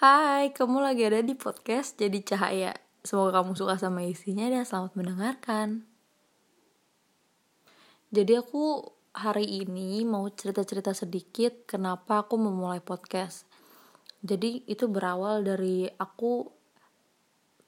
Hai, 0.00 0.48
kamu 0.56 0.80
lagi 0.80 1.04
ada 1.04 1.20
di 1.20 1.36
podcast 1.36 2.00
Jadi 2.00 2.24
Cahaya. 2.24 2.72
Semoga 3.04 3.44
kamu 3.44 3.52
suka 3.52 3.76
sama 3.76 4.00
isinya 4.00 4.48
dan 4.48 4.64
selamat 4.64 4.96
mendengarkan. 4.96 5.84
Jadi 8.08 8.32
aku 8.32 8.80
hari 9.12 9.60
ini 9.60 10.00
mau 10.08 10.24
cerita-cerita 10.32 10.96
sedikit 10.96 11.68
kenapa 11.68 12.24
aku 12.24 12.40
memulai 12.40 12.80
podcast. 12.80 13.44
Jadi 14.24 14.64
itu 14.64 14.88
berawal 14.88 15.44
dari 15.44 15.84
aku 15.84 16.48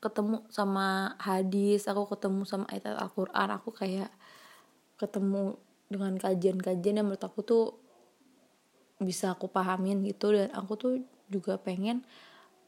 ketemu 0.01 0.49
sama 0.49 1.13
hadis, 1.21 1.85
aku 1.85 2.17
ketemu 2.17 2.49
sama 2.49 2.65
ayat 2.73 2.97
Al-Quran, 2.97 3.49
aku 3.61 3.77
kayak 3.77 4.09
ketemu 4.97 5.61
dengan 5.93 6.17
kajian-kajian 6.17 6.97
yang 6.97 7.13
menurut 7.13 7.29
aku 7.29 7.45
tuh 7.45 7.77
bisa 9.05 9.37
aku 9.37 9.53
pahamin 9.53 10.01
gitu 10.09 10.33
dan 10.33 10.49
aku 10.57 10.81
tuh 10.81 10.93
juga 11.33 11.57
pengen 11.57 12.05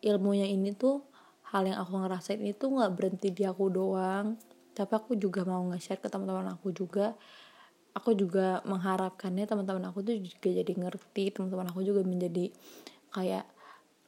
ilmunya 0.01 0.49
ini 0.49 0.73
tuh 0.73 1.05
hal 1.53 1.69
yang 1.69 1.79
aku 1.79 2.01
ngerasain 2.01 2.41
itu 2.41 2.65
nggak 2.65 2.93
berhenti 2.97 3.29
di 3.31 3.45
aku 3.45 3.69
doang. 3.69 4.41
Tapi 4.75 4.91
aku 4.91 5.15
juga 5.15 5.45
mau 5.45 5.63
nge-share 5.71 6.01
ke 6.01 6.09
teman-teman 6.09 6.51
aku 6.51 6.73
juga. 6.73 7.15
Aku 7.95 8.11
juga 8.17 8.59
mengharapkannya 8.67 9.47
teman-teman 9.47 9.87
aku 9.93 10.03
tuh 10.03 10.19
juga 10.19 10.51
jadi 10.51 10.73
ngerti 10.75 11.31
teman-teman 11.31 11.71
aku 11.71 11.87
juga 11.87 12.03
menjadi 12.03 12.51
kayak 13.15 13.47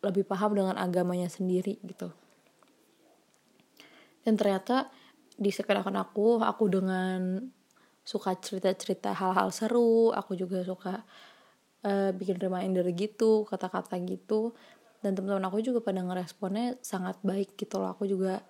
lebih 0.02 0.26
paham 0.26 0.58
dengan 0.58 0.74
agamanya 0.74 1.30
sendiri 1.30 1.78
gitu. 1.86 2.10
Dan 4.26 4.34
ternyata 4.34 4.90
di 5.38 5.54
sekitar 5.54 5.86
aku 5.86 6.42
aku 6.42 6.64
dengan 6.66 7.46
suka 8.02 8.34
cerita-cerita 8.34 9.14
hal-hal 9.14 9.54
seru 9.54 10.10
aku 10.10 10.34
juga 10.34 10.62
suka 10.66 11.06
uh, 11.86 12.10
bikin 12.10 12.36
reminder 12.42 12.82
gitu 12.90 13.46
kata-kata 13.46 13.96
gitu. 14.02 14.52
Dan 15.00 15.14
teman-teman 15.14 15.46
aku 15.46 15.62
juga 15.62 15.78
pada 15.78 16.02
ngeresponnya 16.02 16.82
sangat 16.82 17.22
baik 17.22 17.54
gitu 17.54 17.78
loh. 17.78 17.94
Aku 17.94 18.10
juga 18.10 18.42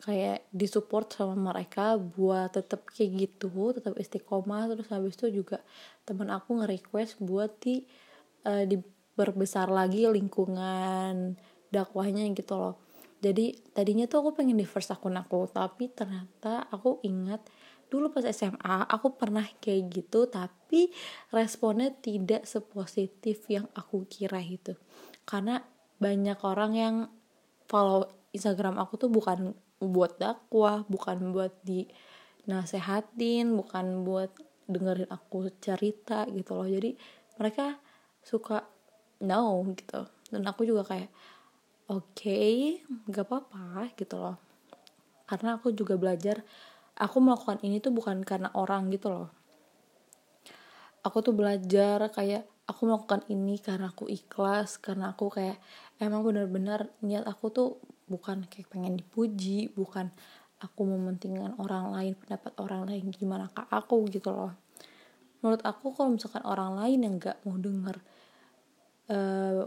kayak 0.00 0.48
disupport 0.48 1.04
sama 1.12 1.36
mereka 1.36 2.00
buat 2.00 2.56
tetap 2.56 2.88
kayak 2.88 3.28
gitu 3.28 3.76
tetap 3.76 4.00
istiqomah. 4.00 4.72
Terus 4.72 4.88
habis 4.88 5.14
itu 5.20 5.44
juga 5.44 5.60
teman 6.08 6.32
aku 6.32 6.64
nge-request 6.64 7.20
buat 7.20 7.60
di 7.60 7.84
uh, 8.48 8.64
diperbesar 8.64 9.68
lagi 9.68 10.08
lingkungan 10.08 11.36
dakwahnya 11.68 12.24
gitu 12.32 12.56
loh. 12.56 12.74
Jadi 13.20 13.52
tadinya 13.76 14.08
tuh 14.08 14.24
aku 14.24 14.40
pengen 14.40 14.56
di 14.56 14.64
first 14.64 14.88
akun 14.88 15.12
aku 15.20 15.44
tapi 15.52 15.92
ternyata 15.92 16.64
aku 16.72 17.04
ingat 17.04 17.44
dulu 17.90 18.14
pas 18.14 18.24
SMA 18.30 18.86
aku 18.86 19.18
pernah 19.18 19.44
kayak 19.58 19.90
gitu 19.90 20.30
tapi 20.30 20.94
responnya 21.34 21.90
tidak 21.98 22.46
sepositif 22.46 23.44
yang 23.50 23.66
aku 23.74 24.06
kira 24.06 24.38
itu 24.38 24.78
karena 25.26 25.60
banyak 25.98 26.38
orang 26.46 26.72
yang 26.78 26.96
follow 27.66 28.06
Instagram 28.30 28.78
aku 28.78 28.94
tuh 28.96 29.10
bukan 29.10 29.52
buat 29.82 30.16
dakwah 30.16 30.86
bukan 30.86 31.34
buat 31.34 31.52
di 31.66 31.84
nasehatin 32.48 33.52
bukan 33.52 34.06
buat 34.06 34.32
dengerin 34.70 35.10
aku 35.10 35.50
cerita 35.58 36.24
gitu 36.30 36.54
loh. 36.54 36.68
Jadi 36.70 36.94
mereka 37.36 37.74
suka 38.22 38.62
no 39.26 39.66
gitu. 39.74 40.06
Dan 40.30 40.46
aku 40.46 40.62
juga 40.62 40.86
kayak 40.86 41.10
oke 41.90 42.14
okay, 42.14 42.78
gak 43.10 43.26
apa-apa 43.26 43.90
gitu 43.98 44.16
loh. 44.16 44.38
Karena 45.26 45.58
aku 45.58 45.74
juga 45.74 45.98
belajar 45.98 46.42
aku 47.00 47.16
melakukan 47.24 47.58
ini 47.64 47.80
tuh 47.80 47.96
bukan 47.96 48.20
karena 48.20 48.52
orang 48.52 48.92
gitu 48.92 49.08
loh. 49.08 49.28
Aku 51.00 51.24
tuh 51.24 51.32
belajar 51.32 52.12
kayak 52.12 52.44
aku 52.68 52.84
melakukan 52.84 53.24
ini 53.32 53.56
karena 53.56 53.88
aku 53.88 54.04
ikhlas 54.06 54.76
karena 54.76 55.16
aku 55.16 55.32
kayak 55.32 55.56
emang 55.96 56.20
benar-benar 56.22 56.92
niat 57.00 57.24
aku 57.24 57.48
tuh 57.48 57.68
bukan 58.04 58.44
kayak 58.46 58.68
pengen 58.68 59.00
dipuji 59.00 59.72
bukan 59.72 60.12
aku 60.60 60.84
mementingkan 60.84 61.56
orang 61.56 61.88
lain 61.96 62.12
pendapat 62.20 62.52
orang 62.60 62.84
lain 62.84 63.08
gimana 63.08 63.48
kak 63.48 63.66
aku 63.72 64.04
gitu 64.12 64.28
loh. 64.28 64.52
Menurut 65.40 65.64
aku 65.64 65.96
kalau 65.96 66.12
misalkan 66.12 66.44
orang 66.44 66.76
lain 66.76 67.00
yang 67.00 67.14
nggak 67.16 67.40
mau 67.48 67.56
denger 67.56 67.96
uh, 69.08 69.64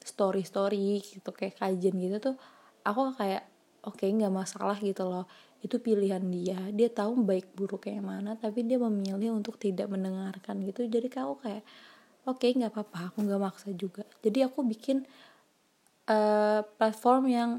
story 0.00 0.42
story 0.48 1.04
gitu 1.04 1.28
kayak 1.28 1.60
kajian 1.60 1.96
gitu 2.00 2.32
tuh 2.32 2.36
aku 2.84 3.12
kayak 3.16 3.53
oke 3.84 4.00
okay, 4.00 4.10
nggak 4.10 4.32
masalah 4.32 4.76
gitu 4.80 5.04
loh. 5.04 5.28
Itu 5.64 5.80
pilihan 5.80 6.20
dia. 6.28 6.58
Dia 6.72 6.88
tahu 6.92 7.24
baik 7.24 7.52
buruk 7.56 7.88
kayak 7.88 8.04
mana 8.04 8.36
tapi 8.36 8.64
dia 8.64 8.80
memilih 8.80 9.36
untuk 9.36 9.56
tidak 9.60 9.88
mendengarkan 9.88 10.60
gitu. 10.64 10.84
Jadi 10.88 11.08
aku 11.12 11.34
kayak 11.40 11.62
oke 12.24 12.40
okay, 12.40 12.56
nggak 12.56 12.72
apa-apa 12.72 13.12
aku 13.12 13.24
nggak 13.24 13.40
maksa 13.40 13.68
juga. 13.76 14.04
Jadi 14.24 14.44
aku 14.44 14.64
bikin 14.64 15.04
uh, 16.08 16.60
platform 16.76 17.22
yang 17.28 17.50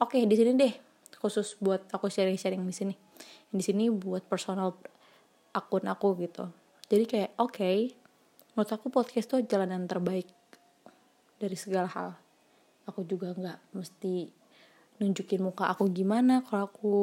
oke 0.00 0.12
okay, 0.12 0.24
di 0.24 0.34
sini 0.36 0.52
deh 0.56 0.74
khusus 1.16 1.56
buat 1.60 1.88
aku 1.92 2.08
sharing-sharing 2.08 2.60
di 2.64 2.74
sini. 2.74 2.94
Di 3.48 3.62
sini 3.64 3.88
buat 3.88 4.24
personal 4.28 4.76
akun 5.56 5.84
aku 5.88 6.16
gitu. 6.20 6.48
Jadi 6.86 7.04
kayak 7.08 7.30
oke 7.40 7.56
okay, 7.56 7.96
menurut 8.52 8.70
aku 8.72 8.92
podcast 8.92 9.26
tuh 9.32 9.40
jalan 9.44 9.72
yang 9.72 9.84
terbaik 9.88 10.28
dari 11.40 11.56
segala 11.56 11.88
hal. 11.88 12.10
Aku 12.86 13.02
juga 13.02 13.32
nggak 13.34 13.74
mesti 13.74 14.45
nunjukin 14.98 15.44
muka 15.44 15.68
aku 15.68 15.88
gimana 15.92 16.40
kalau 16.44 16.68
aku 16.68 16.94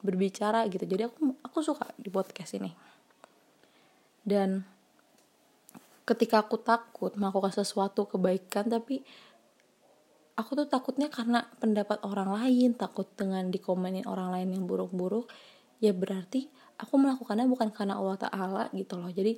berbicara 0.00 0.64
gitu. 0.68 0.84
Jadi 0.84 1.08
aku 1.08 1.36
aku 1.44 1.58
suka 1.60 1.88
di 1.96 2.08
podcast 2.08 2.56
ini. 2.56 2.72
Dan 4.24 4.64
ketika 6.08 6.42
aku 6.42 6.58
takut 6.60 7.14
melakukan 7.14 7.54
sesuatu 7.54 8.08
kebaikan 8.08 8.66
tapi 8.66 9.04
aku 10.34 10.64
tuh 10.64 10.68
takutnya 10.68 11.06
karena 11.12 11.46
pendapat 11.60 12.02
orang 12.02 12.34
lain 12.34 12.74
takut 12.74 13.06
dengan 13.14 13.52
dikomenin 13.52 14.08
orang 14.08 14.32
lain 14.34 14.56
yang 14.56 14.64
buruk-buruk 14.66 15.30
ya 15.78 15.94
berarti 15.94 16.48
aku 16.80 16.96
melakukannya 16.96 17.46
bukan 17.46 17.68
karena 17.70 18.00
Allah 18.00 18.16
Ta'ala 18.16 18.62
gitu 18.72 18.96
loh. 18.96 19.12
Jadi 19.12 19.36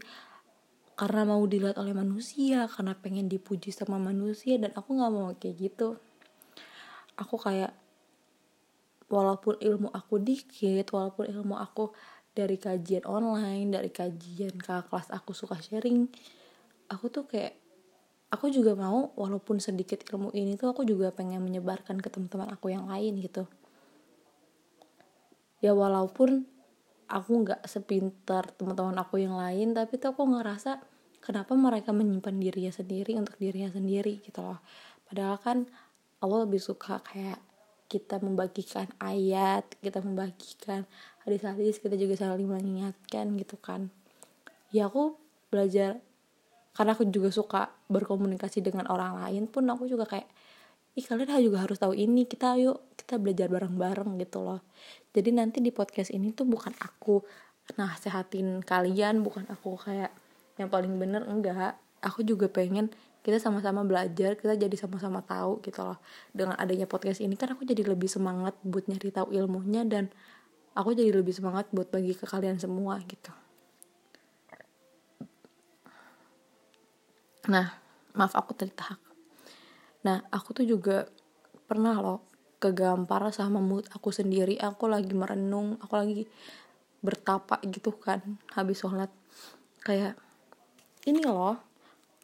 karena 0.93 1.27
mau 1.27 1.43
dilihat 1.43 1.81
oleh 1.81 1.97
manusia 1.97 2.69
karena 2.71 2.95
pengen 2.95 3.27
dipuji 3.27 3.75
sama 3.75 3.99
manusia 3.99 4.61
dan 4.61 4.71
aku 4.77 4.95
nggak 4.95 5.13
mau 5.13 5.35
kayak 5.35 5.57
gitu 5.59 5.99
aku 7.23 7.39
kayak 7.39 7.71
walaupun 9.07 9.63
ilmu 9.63 9.89
aku 9.95 10.19
dikit 10.19 10.91
walaupun 10.91 11.31
ilmu 11.31 11.55
aku 11.55 11.95
dari 12.33 12.57
kajian 12.59 13.07
online 13.07 13.71
dari 13.71 13.93
kajian 13.93 14.57
ke 14.59 14.75
kelas 14.89 15.13
aku 15.15 15.31
suka 15.37 15.61
sharing 15.61 16.09
aku 16.91 17.09
tuh 17.13 17.25
kayak 17.29 17.63
aku 18.33 18.49
juga 18.49 18.73
mau 18.73 19.13
walaupun 19.13 19.61
sedikit 19.61 20.01
ilmu 20.09 20.33
ini 20.33 20.57
tuh 20.57 20.73
aku 20.73 20.89
juga 20.89 21.13
pengen 21.13 21.45
menyebarkan 21.45 22.01
ke 22.01 22.09
teman-teman 22.09 22.49
aku 22.49 22.73
yang 22.73 22.89
lain 22.89 23.21
gitu. 23.21 23.45
Ya 25.61 25.77
walaupun 25.77 26.49
aku 27.13 27.33
nggak 27.45 27.69
sepintar 27.69 28.49
teman-teman 28.57 28.97
aku 28.97 29.21
yang 29.21 29.37
lain 29.37 29.77
tapi 29.77 30.01
tuh 30.01 30.17
aku 30.17 30.25
ngerasa 30.25 30.81
kenapa 31.21 31.53
mereka 31.55 31.93
menyimpan 31.93 32.41
dirinya 32.41 32.73
sendiri 32.73 33.15
untuk 33.21 33.37
dirinya 33.37 33.69
sendiri 33.69 34.25
gitu 34.25 34.41
loh. 34.41 34.65
Padahal 35.07 35.37
kan 35.39 35.59
Allah 36.23 36.47
lebih 36.47 36.63
suka 36.63 37.03
kayak 37.03 37.43
kita 37.91 38.23
membagikan 38.25 38.89
ayat 39.03 39.69
kita 39.85 40.01
membagikan 40.01 40.89
hadis-hadis 41.29 41.77
kita 41.77 41.99
juga 41.99 42.17
saling 42.17 42.49
mengingatkan 42.49 43.37
gitu 43.37 43.61
kan. 43.61 43.93
Ya 44.73 44.89
aku 44.89 45.21
belajar 45.53 46.01
karena 46.73 46.97
aku 46.97 47.05
juga 47.13 47.29
suka 47.29 47.69
berkomunikasi 47.93 48.65
dengan 48.65 48.89
orang 48.89 49.21
lain 49.21 49.45
pun 49.45 49.69
aku 49.69 49.85
juga 49.85 50.09
kayak 50.09 50.25
ih 50.97 51.05
kalian 51.05 51.41
juga 51.41 51.65
harus 51.65 51.77
tahu 51.77 51.93
ini 51.93 52.25
kita 52.25 52.57
yuk 52.61 52.97
kita 52.97 53.21
belajar 53.21 53.53
bareng-bareng 53.53 54.17
gitu 54.21 54.41
loh. 54.41 54.65
Jadi 55.13 55.29
nanti 55.37 55.61
di 55.61 55.69
podcast 55.69 56.09
ini 56.09 56.33
tuh 56.33 56.49
bukan 56.49 56.73
aku 56.81 57.21
nah 57.79 57.95
sehatin 58.01 58.65
kalian 58.65 59.23
bukan 59.23 59.47
aku 59.53 59.77
kayak 59.77 60.13
yang 60.57 60.73
paling 60.73 60.97
bener 60.97 61.29
enggak. 61.29 61.77
Aku 62.01 62.25
juga 62.25 62.49
pengen 62.49 62.89
kita 63.23 63.39
sama-sama 63.39 63.87
belajar 63.87 64.35
kita 64.35 64.59
jadi 64.59 64.75
sama-sama 64.75 65.23
tahu 65.23 65.63
gitu 65.63 65.81
loh. 65.87 65.99
Dengan 66.35 66.59
adanya 66.59 66.91
podcast 66.91 67.23
ini 67.23 67.39
kan 67.39 67.55
aku 67.55 67.63
jadi 67.63 67.87
lebih 67.87 68.11
semangat 68.11 68.59
buat 68.67 68.91
nyari 68.91 69.15
tahu 69.15 69.31
ilmunya 69.31 69.87
dan 69.87 70.11
aku 70.75 70.93
jadi 70.99 71.15
lebih 71.15 71.31
semangat 71.31 71.71
buat 71.71 71.89
bagi 71.89 72.19
ke 72.19 72.27
kalian 72.27 72.59
semua 72.59 72.99
gitu. 73.07 73.31
Nah 77.47 77.79
maaf 78.19 78.35
aku 78.35 78.59
tertahak. 78.59 78.99
Nah 80.03 80.27
aku 80.35 80.59
tuh 80.59 80.67
juga 80.67 81.07
pernah 81.71 81.95
loh 82.03 82.27
kegampar 82.59 83.31
sama 83.31 83.63
mood 83.63 83.87
aku 83.95 84.11
sendiri. 84.11 84.59
Aku 84.59 84.91
lagi 84.91 85.15
merenung 85.15 85.79
aku 85.79 85.95
lagi 85.95 86.23
bertapa 87.03 87.63
gitu 87.71 87.95
kan 88.03 88.19
habis 88.59 88.83
sholat. 88.83 89.11
Kayak 89.83 90.19
ini 91.07 91.23
loh 91.23 91.72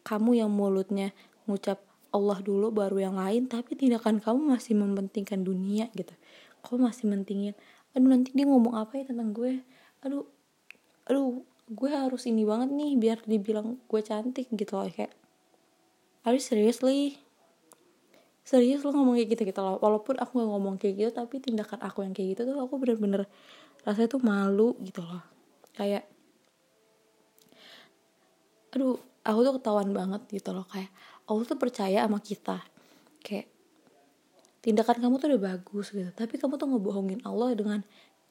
kamu 0.09 0.41
yang 0.41 0.49
mulutnya 0.49 1.13
ngucap 1.45 1.85
Allah 2.09 2.41
dulu 2.41 2.73
baru 2.73 2.97
yang 2.97 3.15
lain 3.21 3.45
tapi 3.45 3.77
tindakan 3.77 4.17
kamu 4.17 4.57
masih 4.57 4.73
mementingkan 4.73 5.45
dunia 5.45 5.93
gitu. 5.93 6.17
Kamu 6.65 6.89
masih 6.89 7.05
mentingin? 7.05 7.53
Aduh 7.93 8.09
nanti 8.09 8.33
dia 8.33 8.49
ngomong 8.49 8.73
apa 8.73 8.97
ya 8.97 9.13
tentang 9.13 9.29
gue? 9.29 9.61
Aduh 10.01 10.25
aduh 11.05 11.45
gue 11.69 11.89
harus 11.93 12.25
ini 12.25 12.41
banget 12.41 12.73
nih 12.73 12.97
biar 12.97 13.17
dibilang 13.29 13.77
gue 13.85 14.01
cantik 14.01 14.49
gitu 14.49 14.73
loh 14.73 14.89
kayak 14.89 15.13
are 16.25 16.33
you 16.33 16.41
seriously 16.41 17.21
serius 18.41 18.81
lo 18.81 18.89
ngomong 18.89 19.13
kayak 19.21 19.37
gitu 19.37 19.53
gitu 19.53 19.61
loh. 19.61 19.77
Walaupun 19.77 20.17
aku 20.17 20.41
gak 20.41 20.49
ngomong 20.49 20.75
kayak 20.81 20.95
gitu 20.97 21.11
tapi 21.13 21.37
tindakan 21.37 21.85
aku 21.85 22.01
yang 22.01 22.17
kayak 22.17 22.33
gitu 22.33 22.41
tuh 22.49 22.57
aku 22.57 22.81
bener-bener 22.81 23.29
rasanya 23.85 24.09
tuh 24.09 24.21
malu 24.25 24.73
gitu 24.81 25.05
loh. 25.05 25.21
Kayak 25.77 26.09
aduh 28.73 28.97
aku 29.29 29.45
tuh 29.45 29.53
ketahuan 29.61 29.93
banget 29.93 30.25
gitu 30.33 30.49
loh 30.51 30.65
kayak 30.65 30.89
aku 31.29 31.45
tuh 31.45 31.57
percaya 31.61 32.09
sama 32.09 32.17
kita. 32.17 32.65
Kayak 33.21 33.53
tindakan 34.59 34.97
kamu 34.99 35.15
tuh 35.19 35.27
udah 35.35 35.43
bagus 35.55 35.87
gitu 35.95 36.11
tapi 36.11 36.35
kamu 36.35 36.59
tuh 36.59 36.67
ngebohongin 36.67 37.21
Allah 37.23 37.55
dengan 37.55 37.79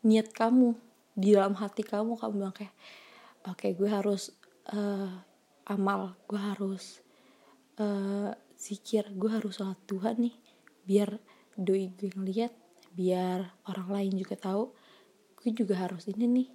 niat 0.04 0.30
kamu 0.36 0.76
di 1.16 1.34
dalam 1.34 1.56
hati 1.56 1.82
kamu 1.82 2.14
kamu 2.20 2.32
bilang 2.36 2.54
kayak 2.54 2.74
oke 3.48 3.56
okay, 3.56 3.72
gue 3.72 3.88
harus 3.88 4.30
uh, 4.70 5.24
amal 5.66 6.14
gue 6.28 6.38
harus 6.38 7.00
uh, 7.80 8.30
zikir 8.54 9.08
gue 9.16 9.30
harus 9.32 9.56
sholat 9.56 9.80
Tuhan 9.88 10.20
nih 10.20 10.34
biar 10.84 11.16
doi 11.56 11.90
gue 11.96 12.12
ngeliat 12.12 12.52
biar 12.92 13.64
orang 13.66 13.88
lain 13.88 14.12
juga 14.20 14.36
tahu 14.36 14.70
gue 15.40 15.50
juga 15.56 15.80
harus 15.80 16.06
ini 16.12 16.24
nih 16.28 16.48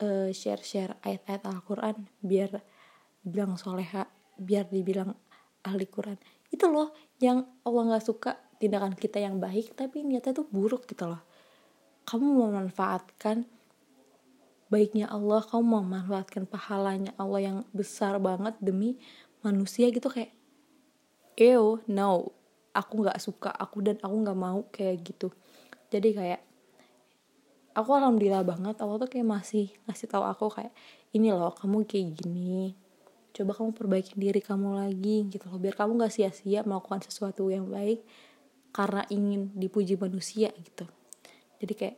uh, 0.00 0.28
share-share 0.32 0.96
ayat-ayat 1.04 1.44
Al-Quran 1.44 2.08
biar 2.24 2.64
dibilang 3.24 3.56
soleha 3.56 4.04
biar 4.36 4.68
dibilang 4.68 5.16
ahli 5.64 5.88
Quran. 5.88 6.20
Itu 6.52 6.68
loh 6.68 6.92
yang 7.18 7.42
Allah 7.64 7.82
nggak 7.96 8.04
suka 8.04 8.36
tindakan 8.60 8.94
kita 8.94 9.18
yang 9.18 9.40
baik 9.40 9.74
tapi 9.74 10.04
niatnya 10.04 10.36
tuh 10.36 10.46
buruk 10.46 10.84
gitu 10.84 11.08
loh. 11.08 11.24
Kamu 12.04 12.44
memanfaatkan 12.44 13.48
baiknya 14.68 15.08
Allah 15.08 15.40
kamu 15.40 15.80
memanfaatkan 15.80 16.44
pahalanya 16.44 17.16
Allah 17.16 17.40
yang 17.40 17.58
besar 17.72 18.20
banget 18.20 18.58
demi 18.60 19.00
manusia 19.40 19.88
gitu 19.88 20.08
kayak 20.08 20.32
ew 21.40 21.80
no 21.88 22.32
aku 22.74 23.06
nggak 23.06 23.22
suka 23.22 23.54
aku 23.54 23.80
dan 23.86 23.96
aku 24.04 24.14
nggak 24.20 24.38
mau 24.38 24.66
kayak 24.68 25.00
gitu. 25.00 25.32
Jadi 25.88 26.10
kayak 26.12 26.40
aku 27.74 27.90
alhamdulillah 27.94 28.42
banget 28.46 28.76
Allah 28.82 28.96
tuh 29.00 29.10
kayak 29.10 29.26
masih 29.26 29.70
ngasih 29.86 30.06
tahu 30.10 30.24
aku 30.26 30.46
kayak 30.50 30.74
ini 31.14 31.30
loh 31.30 31.54
kamu 31.54 31.86
kayak 31.86 32.18
gini 32.18 32.83
coba 33.34 33.50
kamu 33.50 33.74
perbaiki 33.74 34.14
diri 34.14 34.38
kamu 34.38 34.78
lagi 34.78 35.26
gitu 35.26 35.50
loh. 35.50 35.58
Biar 35.58 35.74
kamu 35.74 35.98
gak 35.98 36.14
sia-sia 36.14 36.62
melakukan 36.62 37.02
sesuatu 37.02 37.50
yang 37.50 37.66
baik 37.66 38.06
karena 38.70 39.02
ingin 39.10 39.50
dipuji 39.58 39.98
manusia 39.98 40.54
gitu. 40.54 40.86
Jadi 41.58 41.74
kayak 41.74 41.96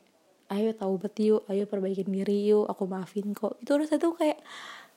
ayo 0.57 0.71
taubat 0.73 1.13
yuk 1.21 1.43
ayo 1.53 1.69
perbaikin 1.69 2.09
diri 2.09 2.49
yuk 2.49 2.65
aku 2.65 2.89
maafin 2.89 3.37
kok. 3.37 3.61
Itu 3.61 3.77
rasa 3.77 4.01
tuh 4.01 4.17
kayak 4.17 4.41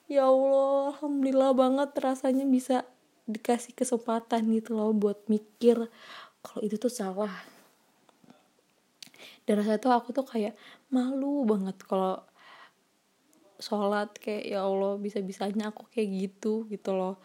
ya 0.07 0.31
Allah 0.31 0.95
alhamdulillah 0.95 1.51
banget 1.53 1.89
rasanya 2.00 2.47
bisa 2.47 2.88
dikasih 3.30 3.75
kesempatan 3.77 4.47
gitu 4.56 4.74
loh 4.80 4.95
buat 4.95 5.27
mikir 5.27 5.91
kalau 6.39 6.62
itu 6.63 6.80
tuh 6.80 6.91
salah. 6.91 7.31
Dan 9.44 9.59
rasanya 9.59 9.80
tuh 9.81 9.91
aku 9.91 10.15
tuh 10.15 10.24
kayak 10.24 10.56
malu 10.94 11.44
banget 11.44 11.75
kalau 11.83 12.21
sholat 13.60 14.16
kayak 14.18 14.48
ya 14.48 14.64
Allah 14.64 14.96
bisa 14.96 15.20
bisanya 15.20 15.70
aku 15.70 15.86
kayak 15.92 16.10
gitu 16.10 16.66
gitu 16.72 16.96
loh. 16.96 17.20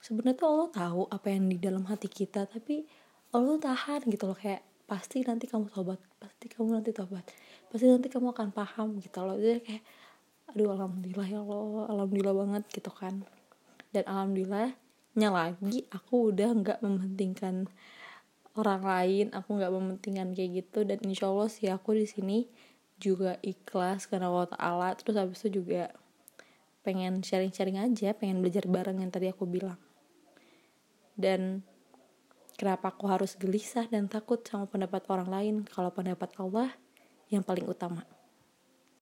Sebenarnya 0.00 0.36
tuh 0.40 0.48
Allah 0.48 0.68
tahu 0.72 1.02
apa 1.12 1.26
yang 1.28 1.46
di 1.52 1.60
dalam 1.60 1.84
hati 1.84 2.08
kita 2.08 2.48
tapi 2.48 2.88
Allah 3.36 3.60
tuh 3.60 3.62
tahan 3.68 4.00
gitu 4.08 4.24
loh 4.26 4.38
kayak 4.38 4.64
pasti 4.86 5.20
nanti 5.26 5.50
kamu 5.50 5.68
tobat 5.68 5.98
pasti 6.16 6.46
kamu 6.46 6.78
nanti 6.78 6.94
tobat 6.94 7.26
pasti 7.68 7.84
nanti 7.90 8.06
kamu 8.08 8.32
akan 8.32 8.48
paham 8.50 8.96
gitu 8.98 9.20
loh. 9.22 9.36
Jadi 9.36 9.60
kayak 9.60 9.84
aduh 10.50 10.72
alhamdulillah 10.72 11.26
ya 11.28 11.40
Allah 11.44 11.84
alhamdulillah 11.92 12.34
banget 12.34 12.64
gitu 12.72 12.90
kan. 12.90 13.20
Dan 13.92 14.04
alhamdulillah 14.08 14.72
nya 15.16 15.32
lagi 15.32 15.88
aku 15.92 16.32
udah 16.32 16.52
nggak 16.52 16.78
mementingkan 16.84 17.68
orang 18.56 18.82
lain 18.84 19.26
aku 19.36 19.60
nggak 19.60 19.72
mementingkan 19.72 20.32
kayak 20.32 20.64
gitu 20.64 20.84
dan 20.88 20.98
insya 21.04 21.28
Allah 21.28 21.48
sih 21.48 21.68
aku 21.68 21.92
di 21.92 22.08
sini 22.08 22.38
juga 22.96 23.36
ikhlas 23.44 24.08
karena 24.08 24.32
Allah 24.32 24.48
Taala. 24.50 24.88
Terus 24.96 25.16
habis 25.16 25.38
itu 25.44 25.62
juga 25.62 25.92
pengen 26.86 27.18
sharing-sharing 27.18 27.82
aja 27.82 28.14
pengen 28.14 28.38
belajar 28.38 28.62
bareng 28.66 29.02
yang 29.02 29.10
tadi 29.10 29.26
aku 29.30 29.44
bilang. 29.46 29.78
Dan 31.16 31.64
kenapa 32.54 32.94
aku 32.94 33.08
harus 33.10 33.34
gelisah 33.34 33.88
dan 33.90 34.06
takut 34.06 34.40
sama 34.46 34.70
pendapat 34.70 35.02
orang 35.10 35.28
lain? 35.28 35.54
Kalau 35.66 35.90
pendapat 35.90 36.30
Allah 36.38 36.70
yang 37.28 37.42
paling 37.42 37.66
utama 37.66 38.06